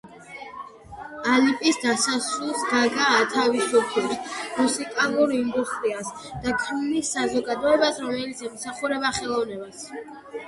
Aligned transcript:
კლიპის 1.25 1.75
დასასრულს 1.81 2.61
გაგა 2.69 3.09
ათავისუფლებს 3.17 4.31
მუსიკალურ 4.61 5.35
ინდუსტრიას 5.41 6.09
და 6.47 6.53
ქმნის 6.63 7.11
საზოგადოებას, 7.19 7.99
რომელიც 8.07 8.41
ემსახურება 8.49 9.13
ხელოვნებას. 9.19 9.85